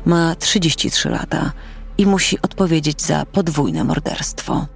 Ma 0.06 0.36
33 0.36 1.10
lata 1.10 1.52
i 1.98 2.06
musi 2.06 2.42
odpowiedzieć 2.42 3.02
za 3.02 3.26
podwójne 3.26 3.84
morderstwo. 3.84 4.68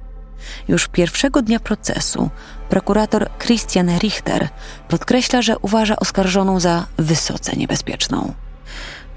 Już 0.68 0.88
pierwszego 0.88 1.42
dnia 1.42 1.60
procesu 1.60 2.30
prokurator 2.70 3.30
Christian 3.40 3.98
Richter 3.98 4.50
podkreśla, 4.88 5.42
że 5.42 5.60
uważa 5.60 5.96
oskarżoną 5.96 6.60
za 6.60 6.86
wysoce 6.98 7.56
niebezpieczną. 7.56 8.34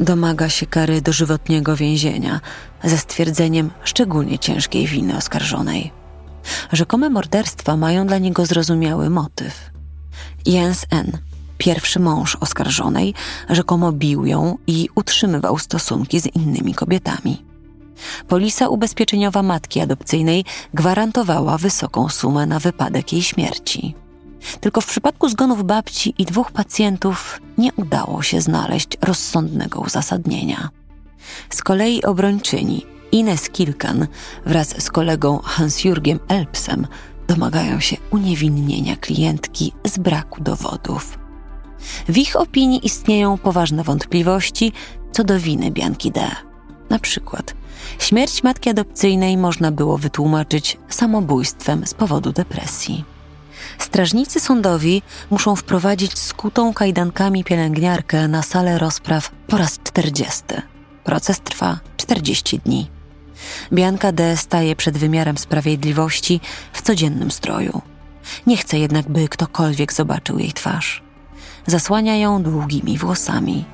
Domaga 0.01 0.49
się 0.49 0.67
kary 0.67 1.01
dożywotniego 1.01 1.77
więzienia 1.77 2.41
ze 2.85 2.99
stwierdzeniem 2.99 3.71
szczególnie 3.85 4.39
ciężkiej 4.39 4.87
winy 4.87 5.17
oskarżonej. 5.17 5.93
Rzekome 6.73 7.11
morderstwa 7.11 7.77
mają 7.77 8.07
dla 8.07 8.19
niego 8.19 8.47
zrozumiały 8.47 9.11
motyw. 9.11 9.71
Jens 10.47 10.87
N., 10.91 11.19
pierwszy 11.59 12.01
mąż 12.01 12.37
oskarżonej, 12.37 13.15
rzekomo 13.51 13.93
bił 13.93 14.27
ją 14.27 14.59
i 14.67 14.89
utrzymywał 14.95 15.59
stosunki 15.59 16.21
z 16.21 16.27
innymi 16.27 16.75
kobietami. 16.75 17.52
Polisa 18.29 18.69
ubezpieczeniowa 18.69 19.43
matki 19.43 19.81
adopcyjnej 19.81 20.45
gwarantowała 20.75 21.59
wysoką 21.59 22.09
sumę 22.09 22.47
na 22.47 22.59
wypadek 22.59 23.13
jej 23.13 23.23
śmierci. 23.23 23.95
Tylko 24.61 24.81
w 24.81 24.87
przypadku 24.87 25.29
zgonów 25.29 25.65
babci 25.65 26.15
i 26.19 26.25
dwóch 26.25 26.53
pacjentów 26.53 27.41
nie 27.59 27.73
udało 27.73 28.23
się 28.23 28.41
znaleźć 28.41 28.89
rozsądnego 29.03 29.81
uzasadnienia. 29.81 30.69
Z 31.51 31.63
kolei 31.63 32.03
obrończyni 32.05 32.87
Ines 33.13 33.51
Kilkan 33.51 34.07
wraz 34.47 34.83
z 34.83 34.91
kolegą 34.91 35.39
Hans-Jurgiem 35.45 36.19
Elpsem 36.29 36.87
domagają 37.29 37.81
się 37.81 37.97
uniewinnienia 38.11 38.97
klientki 38.97 39.73
z 39.85 39.99
braku 39.99 40.43
dowodów. 40.43 41.19
W 42.09 42.19
ich 42.19 42.37
opinii 42.37 42.87
istnieją 42.87 43.39
poważne 43.39 43.83
wątpliwości 43.85 44.73
co 45.13 45.25
do 45.25 45.39
winy 45.39 45.71
Bianki 45.71 46.11
D. 46.11 46.31
Na 46.91 46.99
przykład 46.99 47.55
śmierć 47.99 48.43
matki 48.43 48.71
adopcyjnej 48.71 49.37
można 49.37 49.73
było 49.73 49.99
wytłumaczyć 49.99 50.79
samobójstwem 50.89 51.87
z 51.87 51.95
powodu 51.95 52.33
depresji. 52.33 53.05
Strażnicy 53.79 54.41
sądowi 54.41 55.03
muszą 55.31 55.57
wprowadzić 55.57 56.19
skutą 56.19 56.75
kajdankami 56.75 57.45
pielęgniarkę 57.45 58.29
na 58.29 58.43
salę 58.43 58.79
rozpraw 58.79 59.31
po 59.47 59.57
raz 59.57 59.79
40. 59.85 60.43
Proces 61.05 61.41
trwa 61.41 61.81
40 61.97 62.59
dni. 62.59 62.91
Bianka 63.73 64.13
D. 64.13 64.37
staje 64.37 64.77
przed 64.77 64.99
wymiarem 64.99 65.39
sprawiedliwości 65.39 66.41
w 66.73 66.83
codziennym 66.83 67.31
stroju. 67.31 67.83
Nie 68.47 68.57
chce 68.57 68.79
jednak, 68.79 69.09
by 69.09 69.29
ktokolwiek 69.29 69.93
zobaczył 69.93 70.39
jej 70.39 70.53
twarz. 70.53 71.03
Zasłania 71.67 72.17
ją 72.17 72.43
długimi 72.43 72.99
włosami. 72.99 73.65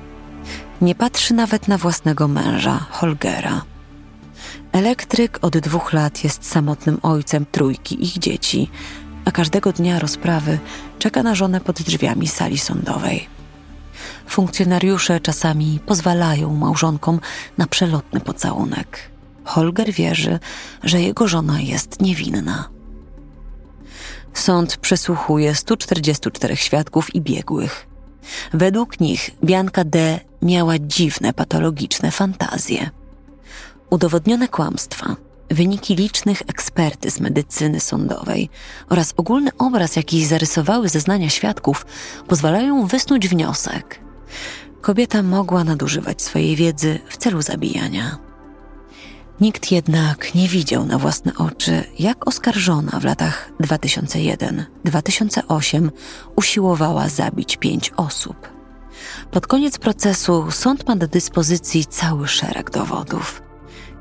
Nie 0.81 0.95
patrzy 0.95 1.33
nawet 1.33 1.67
na 1.67 1.77
własnego 1.77 2.27
męża, 2.27 2.85
Holgera. 2.89 3.61
Elektryk 4.71 5.39
od 5.41 5.57
dwóch 5.57 5.93
lat 5.93 6.23
jest 6.23 6.45
samotnym 6.45 6.99
ojcem 7.03 7.45
trójki 7.51 8.03
ich 8.03 8.17
dzieci, 8.17 8.69
a 9.25 9.31
każdego 9.31 9.73
dnia 9.73 9.99
rozprawy 9.99 10.59
czeka 10.99 11.23
na 11.23 11.35
żonę 11.35 11.61
pod 11.61 11.81
drzwiami 11.81 12.27
sali 12.27 12.57
sądowej. 12.57 13.27
Funkcjonariusze 14.27 15.19
czasami 15.19 15.79
pozwalają 15.85 16.55
małżonkom 16.55 17.19
na 17.57 17.67
przelotny 17.67 18.19
pocałunek. 18.19 19.11
Holger 19.43 19.91
wierzy, 19.91 20.39
że 20.83 21.01
jego 21.01 21.27
żona 21.27 21.61
jest 21.61 22.01
niewinna. 22.01 22.69
Sąd 24.33 24.77
przesłuchuje 24.77 25.55
144 25.55 26.55
świadków 26.55 27.15
i 27.15 27.21
biegłych. 27.21 27.87
Według 28.53 28.99
nich 28.99 29.31
Bianka 29.43 29.83
D. 29.83 30.19
miała 30.41 30.79
dziwne, 30.79 31.33
patologiczne 31.33 32.11
fantazje. 32.11 32.98
Udowodnione 33.89 34.47
kłamstwa, 34.47 35.15
wyniki 35.49 35.95
licznych 35.95 36.41
ekspertyz 36.47 37.19
medycyny 37.19 37.79
sądowej 37.79 38.49
oraz 38.89 39.13
ogólny 39.17 39.51
obraz, 39.57 39.95
jaki 39.95 40.25
zarysowały 40.25 40.89
zeznania 40.89 41.29
świadków, 41.29 41.85
pozwalają 42.27 42.87
wysnuć 42.87 43.27
wniosek. 43.27 43.99
Kobieta 44.81 45.23
mogła 45.23 45.63
nadużywać 45.63 46.21
swojej 46.21 46.55
wiedzy 46.55 46.99
w 47.09 47.17
celu 47.17 47.41
zabijania. 47.41 48.17
Nikt 49.41 49.71
jednak 49.71 50.35
nie 50.35 50.47
widział 50.47 50.85
na 50.85 50.97
własne 50.97 51.31
oczy, 51.37 51.83
jak 51.99 52.27
oskarżona 52.27 52.99
w 52.99 53.03
latach 53.03 53.51
2001-2008 53.61 55.89
usiłowała 56.35 57.09
zabić 57.09 57.57
pięć 57.57 57.91
osób. 57.97 58.49
Pod 59.31 59.47
koniec 59.47 59.77
procesu 59.77 60.51
sąd 60.51 60.87
ma 60.87 60.95
do 60.95 61.07
dyspozycji 61.07 61.85
cały 61.85 62.27
szereg 62.27 62.71
dowodów. 62.71 63.48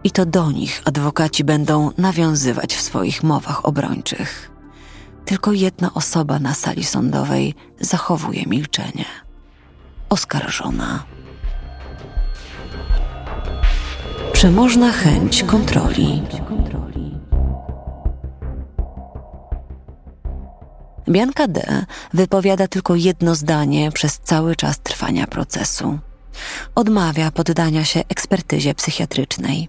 I 0.04 0.11
to 0.11 0.26
do 0.26 0.50
nich 0.50 0.82
adwokaci 0.84 1.44
będą 1.44 1.90
nawiązywać 1.98 2.74
w 2.76 2.80
swoich 2.80 3.22
mowach 3.22 3.66
obrończych. 3.66 4.50
Tylko 5.24 5.52
jedna 5.52 5.94
osoba 5.94 6.38
na 6.38 6.54
sali 6.54 6.84
sądowej 6.84 7.54
zachowuje 7.80 8.46
milczenie. 8.46 9.04
Oskarżona. 10.08 11.04
Przemożna 14.32 14.92
chęć 14.92 15.42
kontroli. 15.42 16.22
Bianka 21.08 21.48
D. 21.48 21.84
wypowiada 22.14 22.68
tylko 22.68 22.94
jedno 22.94 23.34
zdanie 23.34 23.92
przez 23.92 24.18
cały 24.18 24.56
czas 24.56 24.78
trwania 24.78 25.26
procesu. 25.26 25.98
Odmawia 26.74 27.30
poddania 27.30 27.84
się 27.84 28.00
ekspertyzie 28.08 28.74
psychiatrycznej. 28.74 29.68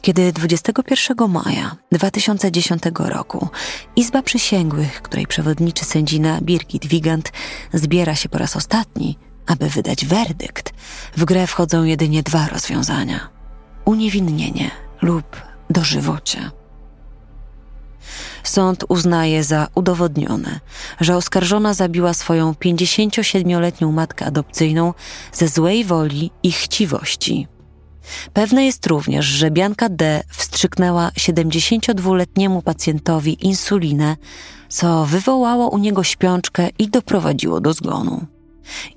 Kiedy 0.00 0.32
21 0.32 1.28
maja 1.28 1.76
2010 1.92 2.82
roku 2.98 3.48
Izba 3.96 4.22
Przysięgłych, 4.22 5.02
której 5.02 5.26
przewodniczy 5.26 5.84
sędzina 5.84 6.40
Birgit 6.40 6.86
Wigand, 6.86 7.32
zbiera 7.74 8.14
się 8.14 8.28
po 8.28 8.38
raz 8.38 8.56
ostatni, 8.56 9.18
aby 9.46 9.68
wydać 9.68 10.06
werdykt, 10.06 10.72
w 11.16 11.24
grę 11.24 11.46
wchodzą 11.46 11.84
jedynie 11.84 12.22
dwa 12.22 12.48
rozwiązania: 12.48 13.28
uniewinnienie 13.84 14.70
lub 15.02 15.36
dożywocie. 15.70 16.50
Sąd 18.42 18.84
uznaje 18.88 19.44
za 19.44 19.68
udowodnione, 19.74 20.60
że 21.00 21.16
oskarżona 21.16 21.74
zabiła 21.74 22.14
swoją 22.14 22.52
57-letnią 22.52 23.92
matkę 23.92 24.26
adopcyjną 24.26 24.94
ze 25.32 25.48
złej 25.48 25.84
woli 25.84 26.30
i 26.42 26.52
chciwości. 26.52 27.48
Pewne 28.32 28.64
jest 28.64 28.86
również, 28.86 29.26
że 29.26 29.50
Bianka 29.50 29.88
D. 29.88 30.22
wstrzyknęła 30.28 31.08
72-letniemu 31.08 32.62
pacjentowi 32.62 33.46
insulinę, 33.46 34.16
co 34.68 35.06
wywołało 35.06 35.68
u 35.68 35.78
niego 35.78 36.04
śpiączkę 36.04 36.68
i 36.78 36.88
doprowadziło 36.88 37.60
do 37.60 37.72
zgonu. 37.72 38.26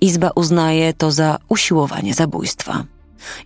Izba 0.01 0.31
uznaje 0.35 0.93
to 0.93 1.11
za 1.11 1.37
usiłowanie 1.49 2.13
zabójstwa. 2.13 2.83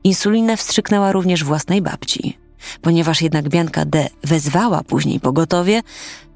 Insulinę 0.04 0.58
wstrzyknęła 0.58 1.12
również 1.12 1.44
własnej 1.44 1.82
babci. 1.82 2.38
Ponieważ 2.82 3.22
jednak 3.22 3.50
Bianka 3.50 3.86
D. 3.86 4.08
wezwała 4.24 4.84
później 4.84 5.20
pogotowie, 5.20 5.82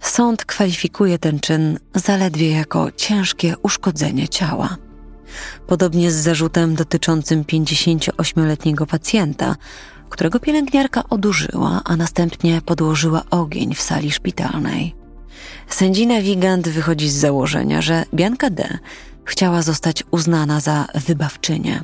sąd 0.01 0.45
kwalifikuje 0.45 1.19
ten 1.19 1.39
czyn 1.39 1.79
zaledwie 1.95 2.51
jako 2.51 2.91
ciężkie 2.91 3.55
uszkodzenie 3.63 4.27
ciała. 4.27 4.77
Podobnie 5.67 6.11
z 6.11 6.15
zarzutem 6.15 6.75
dotyczącym 6.75 7.43
58-letniego 7.43 8.85
pacjenta, 8.85 9.55
którego 10.09 10.39
pielęgniarka 10.39 11.03
odurzyła, 11.09 11.81
a 11.85 11.95
następnie 11.95 12.61
podłożyła 12.61 13.23
ogień 13.29 13.75
w 13.75 13.81
sali 13.81 14.11
szpitalnej. 14.11 14.95
Sędzina 15.69 16.21
Wigand 16.21 16.69
wychodzi 16.69 17.09
z 17.09 17.15
założenia, 17.15 17.81
że 17.81 18.05
Bianka 18.13 18.49
D. 18.49 18.77
chciała 19.25 19.61
zostać 19.61 20.03
uznana 20.11 20.59
za 20.59 20.87
wybawczynię. 21.07 21.83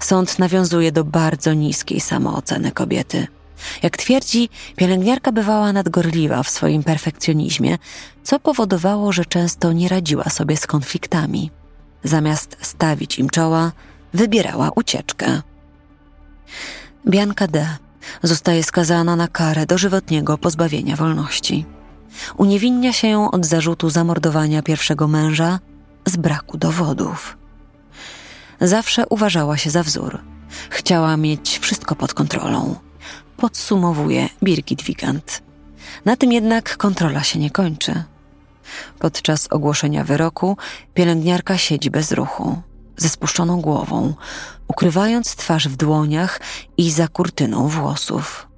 Sąd 0.00 0.38
nawiązuje 0.38 0.92
do 0.92 1.04
bardzo 1.04 1.54
niskiej 1.54 2.00
samooceny 2.00 2.72
kobiety. 2.72 3.26
Jak 3.82 3.96
twierdzi, 3.96 4.48
pielęgniarka 4.76 5.32
bywała 5.32 5.72
nadgorliwa 5.72 6.42
w 6.42 6.50
swoim 6.50 6.82
perfekcjonizmie, 6.82 7.78
co 8.22 8.40
powodowało, 8.40 9.12
że 9.12 9.24
często 9.24 9.72
nie 9.72 9.88
radziła 9.88 10.24
sobie 10.24 10.56
z 10.56 10.66
konfliktami. 10.66 11.50
Zamiast 12.06 12.56
stawić 12.60 13.18
im 13.18 13.30
czoła, 13.30 13.72
wybierała 14.14 14.70
ucieczkę. 14.76 15.42
Bianka 17.08 17.46
D. 17.46 17.76
zostaje 18.22 18.64
skazana 18.64 19.16
na 19.16 19.28
karę 19.28 19.66
dożywotniego 19.66 20.38
pozbawienia 20.38 20.96
wolności. 20.96 21.66
Uniewinnia 22.36 22.92
się 22.92 23.08
ją 23.08 23.30
od 23.30 23.46
zarzutu 23.46 23.90
zamordowania 23.90 24.62
pierwszego 24.62 25.08
męża 25.08 25.58
z 26.06 26.16
braku 26.16 26.58
dowodów. 26.58 27.38
Zawsze 28.60 29.06
uważała 29.06 29.56
się 29.56 29.70
za 29.70 29.82
wzór. 29.82 30.18
Chciała 30.70 31.16
mieć 31.16 31.58
wszystko 31.58 31.94
pod 31.94 32.14
kontrolą. 32.14 32.76
Podsumowuje 33.36 34.28
Birgit 34.42 34.82
Wigand. 34.82 35.42
Na 36.04 36.16
tym 36.16 36.32
jednak 36.32 36.76
kontrola 36.76 37.22
się 37.22 37.38
nie 37.38 37.50
kończy. 37.50 38.04
Podczas 38.98 39.46
ogłoszenia 39.50 40.04
wyroku 40.04 40.56
pielęgniarka 40.94 41.58
siedzi 41.58 41.90
bez 41.90 42.12
ruchu, 42.12 42.62
ze 42.96 43.08
spuszczoną 43.08 43.60
głową, 43.60 44.14
ukrywając 44.68 45.36
twarz 45.36 45.68
w 45.68 45.76
dłoniach 45.76 46.40
i 46.76 46.90
za 46.90 47.08
kurtyną 47.08 47.68
włosów. 47.68 48.48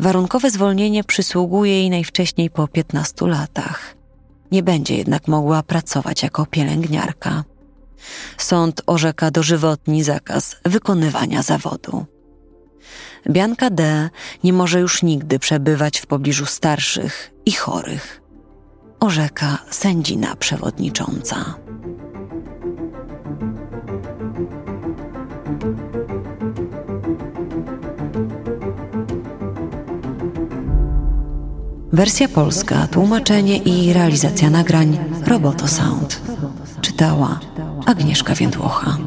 Warunkowe 0.00 0.50
zwolnienie 0.50 1.04
przysługuje 1.04 1.72
jej 1.72 1.90
najwcześniej 1.90 2.50
po 2.50 2.68
15 2.68 3.26
latach. 3.26 3.96
Nie 4.52 4.62
będzie 4.62 4.96
jednak 4.96 5.28
mogła 5.28 5.62
pracować 5.62 6.22
jako 6.22 6.46
pielęgniarka. 6.46 7.44
Sąd 8.38 8.82
orzeka 8.86 9.30
dożywotni 9.30 10.02
zakaz 10.02 10.56
wykonywania 10.64 11.42
zawodu. 11.42 12.06
Bianka 13.30 13.70
D. 13.70 14.10
nie 14.44 14.52
może 14.52 14.80
już 14.80 15.02
nigdy 15.02 15.38
przebywać 15.38 15.98
w 15.98 16.06
pobliżu 16.06 16.46
starszych 16.46 17.30
i 17.46 17.52
chorych 17.52 18.21
orzeka 19.02 19.58
sędzina 19.70 20.36
przewodnicząca. 20.36 21.36
Wersja 31.92 32.28
polska, 32.28 32.86
tłumaczenie 32.86 33.56
i 33.56 33.92
realizacja 33.92 34.50
nagrań 34.50 34.98
Roboto 35.26 35.68
Sound. 35.68 36.20
Czytała 36.80 37.40
Agnieszka 37.86 38.34
Więdłocha. 38.34 38.98